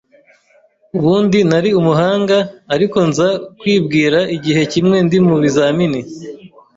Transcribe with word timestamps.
ubundi 0.97 1.39
nari 1.49 1.69
umuhanga, 1.79 2.37
ariko 2.75 2.97
nza 3.09 3.27
kwibwira 3.59 4.19
igihe 4.35 4.61
kimwe 4.71 4.97
ndi 5.05 5.17
mu 5.27 5.35
bizamini 5.41 6.01